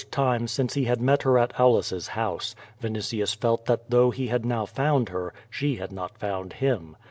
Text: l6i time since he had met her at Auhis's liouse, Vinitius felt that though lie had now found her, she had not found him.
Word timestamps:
l6i 0.01 0.09
time 0.09 0.47
since 0.47 0.73
he 0.73 0.85
had 0.85 0.99
met 0.99 1.21
her 1.21 1.37
at 1.37 1.53
Auhis's 1.57 2.09
liouse, 2.13 2.55
Vinitius 2.81 3.35
felt 3.35 3.67
that 3.67 3.91
though 3.91 4.07
lie 4.09 4.25
had 4.25 4.43
now 4.43 4.65
found 4.65 5.09
her, 5.09 5.31
she 5.47 5.75
had 5.75 5.91
not 5.91 6.17
found 6.17 6.53
him. 6.53 6.97